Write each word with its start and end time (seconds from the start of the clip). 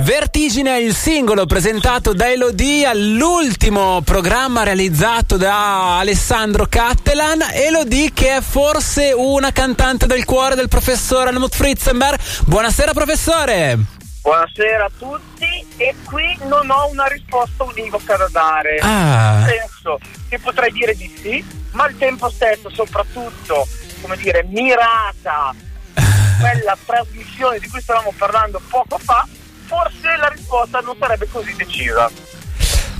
Vertigine 0.00 0.76
è 0.76 0.80
il 0.80 0.94
singolo 0.94 1.44
presentato 1.44 2.14
da 2.14 2.30
Elodie 2.30 2.86
all'ultimo 2.86 4.00
programma 4.02 4.62
realizzato 4.62 5.36
da 5.36 5.98
Alessandro 5.98 6.66
Cattelan. 6.66 7.40
Elodie 7.52 8.12
che 8.12 8.36
è 8.36 8.40
forse 8.40 9.12
una 9.12 9.50
cantante 9.50 10.06
del 10.06 10.24
cuore 10.24 10.54
del 10.54 10.68
professore 10.68 11.30
Helmut 11.30 11.52
Fritzenberg. 11.52 12.16
Buonasera 12.44 12.92
professore! 12.92 13.78
Buonasera 14.22 14.84
a 14.84 14.90
tutti 14.96 15.66
e 15.76 15.94
qui 16.04 16.38
non 16.42 16.70
ho 16.70 16.88
una 16.90 17.06
risposta 17.06 17.64
univoca 17.64 18.16
da 18.16 18.28
dare. 18.30 18.78
Ah. 18.80 19.38
Nel 19.38 19.58
senso 19.58 19.98
che 20.28 20.38
potrei 20.38 20.70
dire 20.70 20.94
di 20.94 21.12
sì, 21.20 21.44
ma 21.72 21.84
al 21.84 21.96
tempo 21.96 22.30
stesso 22.30 22.70
soprattutto, 22.70 23.66
come 24.00 24.16
dire, 24.16 24.44
mirata 24.44 25.52
quella 26.38 26.76
trasmissione 26.86 27.58
di 27.58 27.68
cui 27.68 27.80
stavamo 27.80 28.12
parlando 28.16 28.60
poco 28.68 28.96
fa, 28.98 29.26
forse 29.68 30.16
la 30.18 30.28
risposta 30.28 30.80
non 30.80 30.96
sarebbe 30.98 31.28
così 31.30 31.54
decisa. 31.54 32.10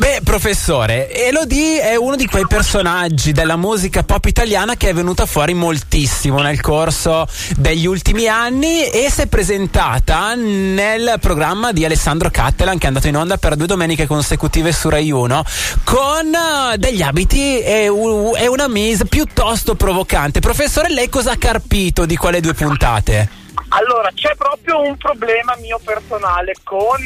Beh, 0.00 0.20
professore, 0.24 1.12
Elodie 1.12 1.82
è 1.82 1.94
uno 1.94 2.16
di 2.16 2.26
quei 2.26 2.46
personaggi 2.46 3.32
della 3.32 3.56
musica 3.56 4.02
pop 4.02 4.24
italiana 4.24 4.74
che 4.74 4.88
è 4.88 4.94
venuta 4.94 5.26
fuori 5.26 5.52
moltissimo 5.52 6.40
nel 6.40 6.62
corso 6.62 7.28
degli 7.58 7.84
ultimi 7.84 8.26
anni 8.26 8.88
e 8.88 9.10
si 9.10 9.20
è 9.20 9.26
presentata 9.26 10.34
nel 10.34 11.16
programma 11.20 11.72
di 11.72 11.84
Alessandro 11.84 12.30
Cattelan 12.30 12.78
che 12.78 12.84
è 12.84 12.88
andato 12.88 13.08
in 13.08 13.16
onda 13.18 13.36
per 13.36 13.56
due 13.56 13.66
domeniche 13.66 14.06
consecutive 14.06 14.72
su 14.72 14.88
Rai 14.88 15.10
1 15.10 15.44
con 15.84 16.32
uh, 16.32 16.76
degli 16.76 17.02
abiti 17.02 17.60
e, 17.60 17.84
e 17.84 18.48
una 18.48 18.68
mise 18.68 19.04
piuttosto 19.04 19.74
provocante. 19.74 20.40
Professore, 20.40 20.88
lei 20.88 21.10
cosa 21.10 21.32
ha 21.32 21.36
carpito 21.36 22.06
di 22.06 22.16
quelle 22.16 22.40
due 22.40 22.54
puntate? 22.54 23.28
Allora, 23.68 24.10
c'è 24.14 24.34
proprio 24.34 24.59
un 24.78 24.96
problema 24.96 25.56
mio 25.56 25.78
personale 25.82 26.54
con 26.62 26.98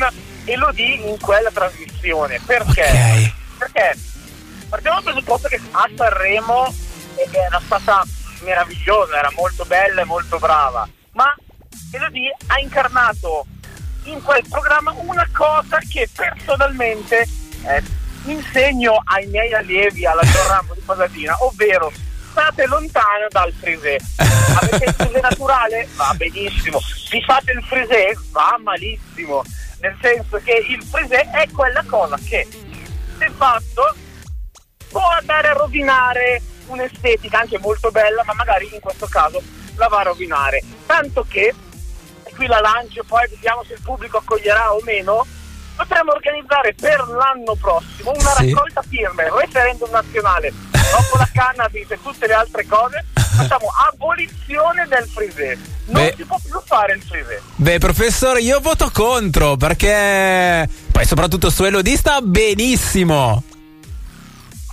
Elodie 0.45 0.97
in 1.09 1.19
quella 1.21 1.51
trasmissione. 1.51 2.41
Perché? 2.45 2.83
Ok. 2.83 3.33
Perché 3.59 3.99
partiamo 4.69 5.01
dal 5.01 5.13
presupposto 5.13 5.49
che 5.49 5.61
a 5.71 5.89
Sanremo 5.95 6.67
eh, 7.17 7.29
era 7.33 7.61
stata 7.65 8.05
meravigliosa, 8.43 9.19
era 9.19 9.31
molto 9.37 9.65
bella 9.65 10.03
e 10.03 10.05
molto 10.05 10.39
brava, 10.39 10.87
ma 11.13 11.35
Elodie 11.91 12.37
ha 12.49 12.59
incarnato 12.59 13.47
in 14.05 14.23
quel 14.23 14.45
programma 14.49 14.93
una 14.99 15.27
cosa 15.33 15.79
che 15.79 16.09
personalmente 16.15 17.27
eh, 17.65 17.83
insegno 18.25 19.01
ai 19.05 19.27
miei 19.27 19.53
allievi 19.55 20.05
alla 20.05 20.23
Rambo 20.49 20.75
di 20.75 20.81
Pasadena, 20.85 21.37
ovvero 21.41 21.93
state 22.35 22.67
lontano 22.67 23.27
dal 23.29 23.53
frisé. 23.53 23.97
Avete 24.61 24.85
il 24.87 24.93
frisé 24.93 25.21
naturale? 25.21 25.89
Va 25.95 26.13
benissimo. 26.17 26.81
Vi 27.11 27.23
fate 27.23 27.53
il 27.53 27.63
frisé? 27.63 28.19
Va 28.33 28.59
malissimo. 28.61 29.45
Nel 29.81 29.97
senso 30.03 30.41
che 30.43 30.65
il 30.69 30.83
frisé 30.83 31.31
è 31.31 31.49
quella 31.53 31.85
cosa 31.87 32.17
che, 32.17 32.49
se 33.19 33.31
fatto, 33.37 33.95
può 34.89 35.07
andare 35.17 35.49
a 35.49 35.53
rovinare 35.53 36.43
un'estetica 36.67 37.39
anche 37.41 37.59
molto 37.59 37.91
bella, 37.93 38.25
ma 38.25 38.35
magari 38.35 38.69
in 38.73 38.81
questo 38.81 39.07
caso 39.07 39.41
la 39.77 39.87
va 39.87 40.01
a 40.01 40.05
rovinare. 40.05 40.61
Tanto 40.87 41.25
che, 41.29 41.55
e 42.25 42.35
qui 42.35 42.47
la 42.47 42.59
lancio, 42.59 43.05
poi 43.07 43.29
vediamo 43.29 43.63
se 43.65 43.75
il 43.75 43.81
pubblico 43.81 44.19
accoglierà 44.19 44.73
o 44.73 44.81
meno, 44.83 45.25
potremmo 45.77 46.13
organizzare 46.13 46.75
per 46.75 46.99
l'anno 47.09 47.55
prossimo 47.61 48.11
una 48.13 48.31
Sì. 48.31 48.51
raccolta 48.51 48.83
firme, 48.89 49.29
referendum 49.39 49.91
nazionale, 49.91 50.53
dopo 50.91 51.17
la 51.19 51.29
cannabis 51.33 51.91
e 51.91 51.99
tutte 52.03 52.27
le 52.27 52.33
altre 52.35 52.67
cose, 52.67 53.05
facciamo 53.15 53.69
abolizione 53.93 54.87
del 54.89 55.09
frisé. 55.13 55.59
Non 55.87 56.03
Beh. 56.05 56.15
si 56.17 56.25
può 56.25 56.39
più 56.43 56.61
fare 56.65 56.95
il 56.95 57.03
frisé. 57.03 57.43
Beh, 57.57 57.79
professore, 57.79 58.41
io 58.41 58.61
voto 58.61 58.91
contro 58.93 59.57
perché 59.57 60.69
poi 60.91 61.05
soprattutto 61.05 61.51
su 61.51 61.65
Elodie 61.65 61.97
sta 61.97 62.21
benissimo. 62.21 63.43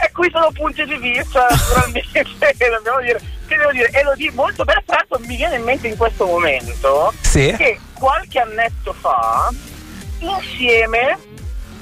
E 0.04 0.12
qui 0.14 0.30
sono 0.32 0.50
punti 0.52 0.84
di 0.86 0.98
vista, 0.98 1.46
naturalmente, 1.48 2.08
dobbiamo 2.74 3.02
dire, 3.02 3.22
che 3.46 3.56
devo 3.56 3.72
dire, 3.72 3.90
Elodie 3.92 4.32
molto 4.32 4.64
bella, 4.64 4.82
tra 4.84 4.96
l'altro 4.96 5.20
mi 5.28 5.36
viene 5.36 5.58
in 5.58 5.64
mente 5.64 5.88
in 5.90 5.96
questo 5.98 6.26
momento 6.26 7.14
Sì. 7.22 7.54
che 7.56 7.80
qualche 7.94 8.40
annetto 8.40 8.94
fa, 9.00 9.52
insieme, 10.20 11.18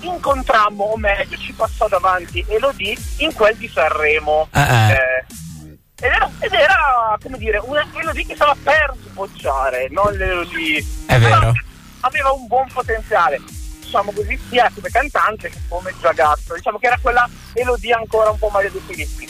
incontrammo, 0.02 0.84
o 0.84 0.98
meglio, 0.98 1.38
ci 1.38 1.54
passò 1.54 1.88
davanti 1.88 2.44
Elodie 2.48 2.98
in 3.18 3.34
quel 3.34 3.56
di 3.56 3.68
Sanremo. 3.68 4.48
Ah. 4.52 4.92
Eh, 4.92 5.26
ed, 6.02 6.12
era, 6.12 6.32
ed 6.40 6.54
era, 6.54 7.18
come 7.22 7.38
dire, 7.38 7.60
una 7.64 7.86
Elodie 7.94 8.26
che 8.26 8.36
stava 8.36 8.56
per 8.64 8.94
sbocciare, 9.10 9.88
non 9.92 10.14
l'Elodie. 10.14 10.86
È 11.06 11.20
vero. 11.20 11.40
Però 11.40 11.52
Aveva 12.02 12.32
un 12.32 12.48
buon 12.48 12.66
potenziale, 12.72 13.42
diciamo 13.82 14.14
così, 14.14 14.40
sia 14.50 14.72
come 14.74 14.90
cantante 14.90 15.50
che 15.50 15.60
come 15.68 15.94
ragazzo. 16.00 16.54
Diciamo 16.56 16.80
che 16.80 16.88
era 16.88 16.98
quella 17.02 17.30
Elodie 17.52 17.94
ancora 17.94 18.30
un 18.30 18.38
po' 18.38 18.48
Maria 18.48 18.70
De 18.72 18.80
Filippi. 18.88 19.28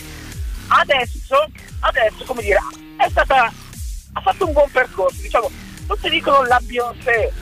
Adesso, 0.67 1.49
adesso, 1.79 2.23
come 2.25 2.43
dire, 2.43 2.59
è 2.95 3.09
stata, 3.09 3.51
ha 4.13 4.21
fatto 4.21 4.45
un 4.45 4.53
buon 4.53 4.69
percorso. 4.69 5.19
Diciamo, 5.19 5.49
tutti 5.87 6.09
dicono 6.11 6.43
la 6.43 6.59
Beyoncé 6.61 7.33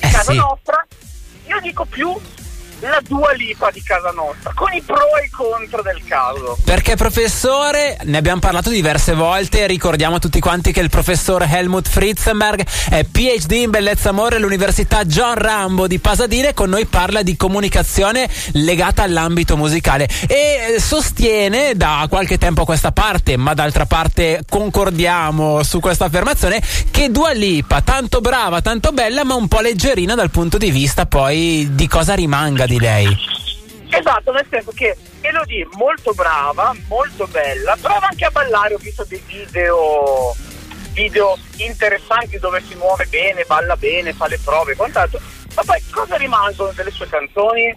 Eh, 0.00 0.10
casa 0.10 0.32
sì. 0.32 0.36
nostra, 0.36 0.86
io 1.46 1.60
dico 1.62 1.86
più 1.86 2.14
la 2.88 3.00
Dua 3.06 3.32
Lipa 3.32 3.70
di 3.70 3.82
casa 3.82 4.10
nostra, 4.10 4.52
con 4.54 4.72
i 4.72 4.82
pro 4.82 4.96
e 5.20 5.26
i 5.26 5.30
contro 5.30 5.82
del 5.82 6.02
caso. 6.04 6.58
Perché 6.64 6.96
professore, 6.96 7.96
ne 8.04 8.16
abbiamo 8.16 8.40
parlato 8.40 8.70
diverse 8.70 9.14
volte, 9.14 9.66
ricordiamo 9.66 10.18
tutti 10.18 10.40
quanti 10.40 10.72
che 10.72 10.80
il 10.80 10.90
professor 10.90 11.42
Helmut 11.42 11.88
Fritzenberg 11.88 12.66
è 12.90 13.04
PhD 13.04 13.52
in 13.52 13.70
bellezza 13.70 14.08
amore 14.08 14.36
all'Università 14.36 15.04
John 15.04 15.34
Rambo 15.34 15.86
di 15.86 15.98
Pasadena 15.98 16.48
e 16.48 16.54
con 16.54 16.70
noi 16.70 16.86
parla 16.86 17.22
di 17.22 17.36
comunicazione 17.36 18.28
legata 18.52 19.02
all'ambito 19.02 19.56
musicale 19.56 20.08
e 20.26 20.74
eh, 20.74 20.80
sostiene 20.80 21.74
da 21.74 22.06
qualche 22.08 22.38
tempo 22.38 22.62
a 22.62 22.64
questa 22.64 22.90
parte, 22.90 23.36
ma 23.36 23.54
d'altra 23.54 23.86
parte 23.86 24.42
concordiamo 24.48 25.62
su 25.62 25.78
questa 25.78 26.06
affermazione, 26.06 26.60
che 26.90 27.10
Dua 27.10 27.32
Lipa, 27.32 27.80
tanto 27.82 28.20
brava, 28.20 28.60
tanto 28.60 28.90
bella, 28.90 29.24
ma 29.24 29.34
un 29.34 29.46
po' 29.46 29.60
leggerina 29.60 30.14
dal 30.14 30.30
punto 30.30 30.58
di 30.58 30.70
vista 30.70 31.06
poi 31.06 31.68
di 31.72 31.86
cosa 31.86 32.14
rimanga 32.14 32.64
di 32.72 32.80
lei. 32.80 33.18
Esatto, 33.90 34.32
nel 34.32 34.46
senso 34.48 34.70
che 34.72 34.96
Elodie 35.20 35.68
molto 35.72 36.12
brava, 36.12 36.74
molto 36.88 37.26
bella, 37.26 37.76
brava 37.76 38.08
anche 38.08 38.24
a 38.24 38.30
ballare, 38.30 38.74
ho 38.74 38.78
visto 38.78 39.04
dei 39.04 39.22
video 39.26 40.34
video 40.92 41.38
interessanti 41.56 42.38
dove 42.38 42.62
si 42.66 42.74
muove 42.74 43.06
bene, 43.06 43.44
balla 43.44 43.76
bene, 43.76 44.12
fa 44.12 44.26
le 44.26 44.38
prove 44.38 44.72
e 44.72 44.76
quant'altro, 44.76 45.20
ma 45.54 45.62
poi 45.64 45.82
cosa 45.90 46.16
rimangono 46.16 46.72
delle 46.72 46.90
sue 46.90 47.08
canzoni? 47.08 47.74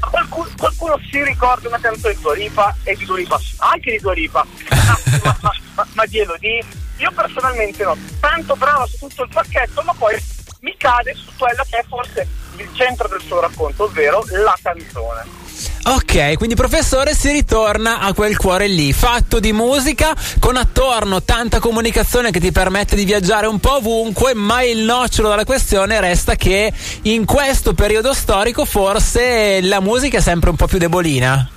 Qualcuno, 0.00 0.48
qualcuno 0.56 1.00
si 1.10 1.22
ricorda 1.24 1.68
una 1.68 1.80
canzone 1.80 2.14
di 2.14 2.20
Dua 2.20 2.34
Lipa 2.34 2.76
e 2.84 2.94
di 2.94 3.04
Dua 3.04 3.18
Lipa, 3.18 3.40
anche 3.58 3.90
di 3.92 3.98
Dua 3.98 4.12
Lipa, 4.14 4.46
Ah, 4.70 4.98
ma, 5.22 5.38
ma, 5.42 5.52
ma, 5.74 5.86
ma 5.92 6.06
di 6.06 6.18
Elodie? 6.18 6.64
Io 6.98 7.12
personalmente 7.12 7.84
no, 7.84 7.96
tanto 8.20 8.56
brava 8.56 8.86
su 8.86 8.96
tutto 9.06 9.24
il 9.24 9.30
pacchetto, 9.32 9.82
ma 9.82 9.94
poi 9.94 10.16
mi 10.60 10.74
cade 10.76 11.14
su 11.14 11.30
quella 11.36 11.64
che 11.68 11.78
è 11.78 11.84
forse 11.86 12.26
il 12.58 12.70
centro 12.74 13.08
del 13.08 13.20
suo 13.20 13.40
racconto, 13.40 13.84
ovvero 13.84 14.24
la 14.42 14.56
canzone. 14.60 15.46
Ok, 15.84 16.34
quindi 16.36 16.54
professore 16.54 17.14
si 17.14 17.30
ritorna 17.30 18.00
a 18.00 18.12
quel 18.12 18.36
cuore 18.36 18.66
lì, 18.66 18.92
fatto 18.92 19.40
di 19.40 19.52
musica, 19.52 20.14
con 20.38 20.56
attorno 20.56 21.22
tanta 21.22 21.60
comunicazione 21.60 22.30
che 22.30 22.40
ti 22.40 22.52
permette 22.52 22.94
di 22.94 23.04
viaggiare 23.04 23.46
un 23.46 23.58
po' 23.58 23.76
ovunque, 23.76 24.34
ma 24.34 24.62
il 24.62 24.80
nocciolo 24.80 25.30
della 25.30 25.44
questione 25.44 25.98
resta 26.00 26.34
che 26.34 26.72
in 27.02 27.24
questo 27.24 27.72
periodo 27.72 28.12
storico 28.12 28.66
forse 28.66 29.62
la 29.62 29.80
musica 29.80 30.18
è 30.18 30.20
sempre 30.20 30.50
un 30.50 30.56
po' 30.56 30.66
più 30.66 30.78
debolina. 30.78 31.50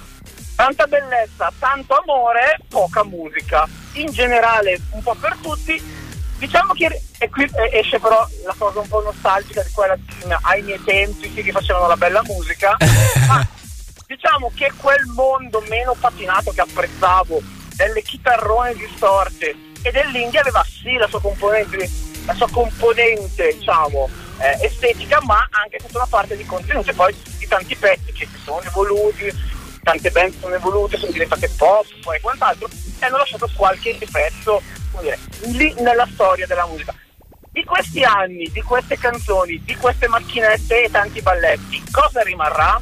Tanta 0.56 0.86
bellezza, 0.86 1.52
tanto 1.60 1.96
amore, 2.02 2.60
poca 2.70 3.04
musica. 3.04 3.68
In 3.94 4.12
generale, 4.12 4.80
un 4.92 5.02
po' 5.02 5.16
per 5.20 5.36
tutti. 5.42 6.01
Diciamo 6.42 6.74
che 6.74 7.00
e 7.20 7.30
qui 7.30 7.48
esce 7.72 8.00
però 8.00 8.28
la 8.44 8.56
cosa 8.58 8.80
un 8.80 8.88
po' 8.88 9.04
nostalgica 9.04 9.62
di 9.62 9.70
quella 9.74 9.96
ai 10.42 10.64
miei 10.64 10.82
tempi 10.84 11.32
sì, 11.32 11.44
che 11.44 11.52
facevano 11.52 11.86
la 11.86 11.96
bella 11.96 12.24
musica. 12.24 12.76
ma 13.28 13.48
diciamo 14.08 14.52
che 14.56 14.72
quel 14.76 15.06
mondo 15.14 15.64
meno 15.70 15.96
patinato 16.00 16.50
che 16.50 16.62
apprezzavo, 16.62 17.40
delle 17.76 18.02
chitarrone 18.02 18.74
distorte 18.74 19.56
e 19.84 19.92
dell'indie 19.92 20.40
aveva 20.40 20.66
sì 20.68 20.96
la 20.96 21.08
sua 21.08 21.22
componente, 21.22 21.88
la 22.26 22.34
sua 22.34 22.50
componente 22.50 23.56
diciamo, 23.60 24.10
eh, 24.40 24.66
estetica, 24.66 25.22
ma 25.22 25.48
anche 25.52 25.78
tutta 25.78 26.00
una 26.00 26.08
parte 26.08 26.36
di 26.36 26.46
contenuto 26.48 26.90
e 26.90 26.94
poi 26.96 27.16
di 27.38 27.48
tanti 27.48 27.76
pezzi 27.76 28.12
che 28.14 28.26
si 28.26 28.42
sono 28.44 28.64
evoluti, 28.64 29.32
tante 29.84 30.10
band 30.10 30.34
sono 30.40 30.56
evolute, 30.56 30.98
sono 30.98 31.12
diventate 31.12 31.48
pop 31.56 31.86
e 32.12 32.20
quant'altro, 32.20 32.68
e 33.00 33.06
hanno 33.06 33.18
lasciato 33.18 33.48
qualche 33.56 33.96
come 34.00 34.81
dire, 35.00 35.18
lì 35.52 35.74
nella 35.80 36.08
storia 36.12 36.46
della 36.46 36.68
musica. 36.68 36.94
Di 37.52 37.64
questi 37.64 38.04
anni, 38.04 38.50
di 38.52 38.62
queste 38.62 38.98
canzoni, 38.98 39.62
di 39.64 39.76
queste 39.76 40.08
macchinette 40.08 40.84
e 40.84 40.92
tanti 40.92 41.22
balletti, 41.22 41.84
cosa 41.92 42.22
rimarrà? 42.22 42.82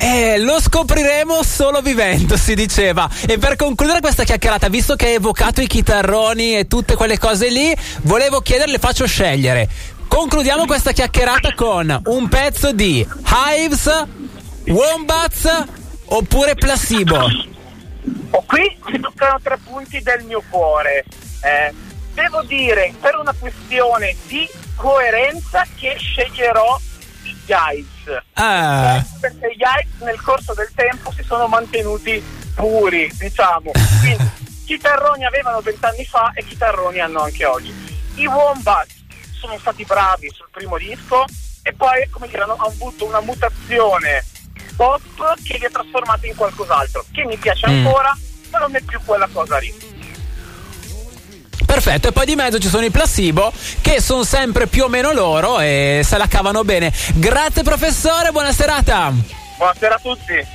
Eh, 0.00 0.38
lo 0.38 0.60
scopriremo 0.60 1.42
solo 1.42 1.80
vivendo, 1.80 2.36
si 2.36 2.54
diceva. 2.54 3.10
E 3.26 3.36
per 3.38 3.56
concludere 3.56 4.00
questa 4.00 4.22
chiacchierata, 4.22 4.68
visto 4.68 4.94
che 4.94 5.06
hai 5.06 5.14
evocato 5.14 5.60
i 5.60 5.66
chitarroni 5.66 6.56
e 6.56 6.66
tutte 6.68 6.94
quelle 6.94 7.18
cose 7.18 7.50
lì, 7.50 7.74
volevo 8.02 8.40
chiederle, 8.40 8.78
faccio 8.78 9.06
scegliere. 9.06 9.68
concludiamo 10.06 10.64
questa 10.64 10.92
chiacchierata 10.92 11.52
con 11.54 12.00
un 12.06 12.28
pezzo 12.28 12.72
di 12.72 13.06
Hives, 13.26 14.04
Wombats 14.66 15.64
oppure 16.06 16.54
Placebo. 16.54 17.56
Qui 18.48 18.78
si 18.90 18.98
toccano 18.98 19.38
tre 19.42 19.58
punti 19.58 20.00
del 20.00 20.24
mio 20.24 20.42
cuore. 20.48 21.04
Eh, 21.42 21.72
devo 22.14 22.42
dire, 22.44 22.94
per 22.98 23.16
una 23.16 23.34
questione 23.38 24.16
di 24.26 24.48
coerenza, 24.74 25.66
che 25.76 25.94
sceglierò 25.98 26.80
i 27.24 27.36
Yives. 27.46 28.22
Ah. 28.34 28.96
Eh, 28.96 29.04
perché 29.20 29.54
gli 29.54 29.60
Yives 29.60 30.00
nel 30.00 30.20
corso 30.22 30.54
del 30.54 30.70
tempo 30.74 31.12
si 31.12 31.22
sono 31.22 31.46
mantenuti 31.46 32.22
puri, 32.54 33.10
diciamo. 33.18 33.70
Quindi, 34.00 34.30
chitarroni 34.64 35.26
avevano 35.26 35.60
vent'anni 35.60 36.04
fa 36.06 36.32
e 36.34 36.42
chitarroni 36.44 37.00
hanno 37.00 37.20
anche 37.20 37.44
oggi. 37.44 37.72
I 38.14 38.26
Wombat 38.26 38.88
sono 39.38 39.58
stati 39.58 39.84
bravi 39.84 40.30
sul 40.34 40.48
primo 40.50 40.78
disco 40.78 41.24
e 41.62 41.72
poi, 41.74 42.08
come 42.08 42.28
dire, 42.28 42.42
hanno 42.42 42.56
avuto 42.56 43.04
una 43.04 43.20
mutazione 43.20 44.24
pop 44.74 45.02
che 45.44 45.58
li 45.58 45.64
ha 45.66 45.70
trasformati 45.70 46.28
in 46.28 46.34
qualcos'altro, 46.34 47.04
che 47.12 47.24
mi 47.24 47.36
piace 47.36 47.68
Mm. 47.68 47.86
ancora, 47.86 48.16
ma 48.50 48.58
non 48.58 48.74
è 48.76 48.80
più 48.80 48.98
quella 49.04 49.28
cosa 49.32 49.58
lì. 49.58 49.74
Perfetto, 51.66 52.08
e 52.08 52.12
poi 52.12 52.24
di 52.24 52.34
mezzo 52.34 52.58
ci 52.58 52.68
sono 52.68 52.86
i 52.86 52.90
placebo 52.90 53.52
che 53.82 54.00
sono 54.00 54.24
sempre 54.24 54.66
più 54.68 54.84
o 54.84 54.88
meno 54.88 55.12
loro 55.12 55.60
e 55.60 56.00
se 56.02 56.16
la 56.16 56.26
cavano 56.26 56.64
bene. 56.64 56.92
Grazie 57.14 57.62
professore, 57.62 58.30
buona 58.30 58.52
serata. 58.52 59.12
Buonasera 59.58 59.94
a 59.94 59.98
tutti. 59.98 60.46